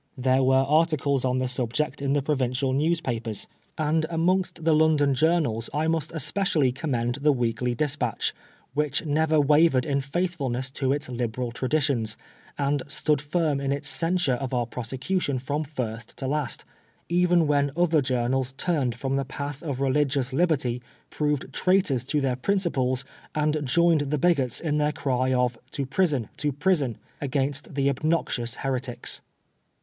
There 0.17 0.41
were 0.41 0.55
articles 0.67 1.23
on 1.25 1.37
the 1.37 1.47
subject 1.47 2.01
in 2.01 2.13
the 2.13 2.23
provincial 2.23 2.73
newspapers, 2.73 3.45
and 3.77 4.07
amongst 4.09 4.63
the 4.65 4.73
London 4.73 5.09
40 5.13 5.13
PBISONBR 5.13 5.19
FOE 5.19 5.41
BLASPHEMY. 5.81 5.87
jonmalslmnstespecially 5.87 6.73
commend 6.75 7.15
the 7.21 7.31
Weekly 7.31 7.75
Dispatch^ 7.75 8.33
which 8.73 9.05
never 9.05 9.39
wavered 9.39 9.85
in 9.85 10.01
faithfulness 10.01 10.71
to 10.71 10.91
its 10.91 11.07
Liberal 11.07 11.51
traditions, 11.51 12.17
and 12.57 12.81
stood 12.87 13.21
firm 13.21 13.61
in 13.61 13.71
its 13.71 13.87
censure 13.89 14.33
of 14.33 14.55
our 14.55 14.65
prosecu 14.65 15.21
tion 15.21 15.37
from 15.37 15.63
first 15.63 16.17
to 16.17 16.25
last, 16.25 16.65
even 17.07 17.45
when 17.45 17.69
other 17.77 18.01
journals 18.01 18.53
turned 18.53 18.95
from 18.95 19.17
the 19.17 19.23
path 19.25 19.61
of 19.61 19.77
reli^ous 19.77 20.33
liberty, 20.33 20.81
proved 21.11 21.53
traitors 21.53 22.03
to 22.05 22.19
their 22.19 22.35
principles, 22.35 23.05
and 23.35 23.57
joined 23.65 24.01
the 24.09 24.17
bigots 24.17 24.59
in 24.59 24.79
their 24.79 24.91
cry 24.91 25.31
of" 25.31 25.59
To 25.73 25.85
prison, 25.85 26.29
to 26.37 26.51
prison!" 26.51 26.97
against 27.21 27.75
the 27.75 27.87
obnoxious 27.87 28.55
heretics. 28.65 29.21